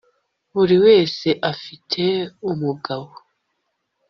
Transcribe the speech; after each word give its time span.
buri 0.53 0.75
wese 0.85 1.27
afite, 1.51 2.03
umugabo 2.51 3.07